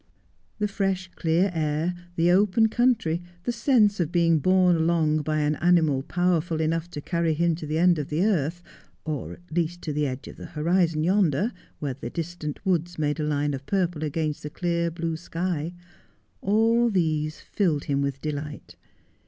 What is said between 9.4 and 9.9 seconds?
least